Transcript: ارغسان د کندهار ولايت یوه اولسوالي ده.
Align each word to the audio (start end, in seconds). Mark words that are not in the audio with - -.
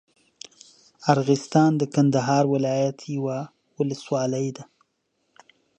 ارغسان 1.13 1.71
د 1.77 1.83
کندهار 1.93 2.43
ولايت 2.53 2.97
یوه 3.15 3.37
اولسوالي 3.77 4.47
ده. 4.55 4.63